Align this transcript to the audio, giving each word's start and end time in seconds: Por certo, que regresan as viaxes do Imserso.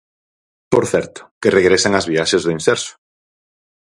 Por 0.71 0.83
certo, 0.93 1.19
que 1.41 1.53
regresan 1.57 1.93
as 1.99 2.07
viaxes 2.11 2.41
do 2.43 2.53
Imserso. 2.57 2.93